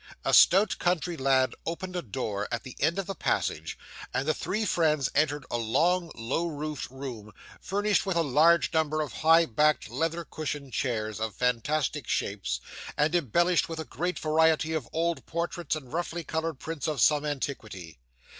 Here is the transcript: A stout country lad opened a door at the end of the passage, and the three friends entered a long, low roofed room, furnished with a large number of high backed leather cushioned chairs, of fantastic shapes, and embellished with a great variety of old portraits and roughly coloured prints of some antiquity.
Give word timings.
A 0.25 0.33
stout 0.33 0.79
country 0.79 1.15
lad 1.15 1.53
opened 1.63 1.95
a 1.95 2.01
door 2.01 2.47
at 2.51 2.63
the 2.63 2.75
end 2.79 2.97
of 2.97 3.05
the 3.05 3.13
passage, 3.13 3.77
and 4.11 4.27
the 4.27 4.33
three 4.33 4.65
friends 4.65 5.11
entered 5.13 5.45
a 5.51 5.59
long, 5.59 6.11
low 6.15 6.47
roofed 6.47 6.89
room, 6.89 7.31
furnished 7.61 8.03
with 8.03 8.17
a 8.17 8.23
large 8.23 8.73
number 8.73 9.01
of 9.01 9.13
high 9.13 9.45
backed 9.45 9.91
leather 9.91 10.25
cushioned 10.25 10.73
chairs, 10.73 11.19
of 11.19 11.35
fantastic 11.35 12.07
shapes, 12.07 12.59
and 12.97 13.13
embellished 13.13 13.69
with 13.69 13.77
a 13.77 13.85
great 13.85 14.17
variety 14.17 14.73
of 14.73 14.89
old 14.91 15.23
portraits 15.27 15.75
and 15.75 15.93
roughly 15.93 16.23
coloured 16.23 16.57
prints 16.57 16.87
of 16.87 16.99
some 16.99 17.23
antiquity. 17.23 17.99